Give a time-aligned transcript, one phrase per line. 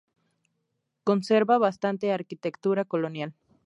[1.03, 3.35] Conserva bastante arquitectura colonial.